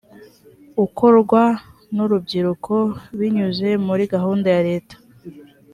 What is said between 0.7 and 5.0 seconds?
ukorwa n ‘urubyiruko binyuze muri gahunda ya leta.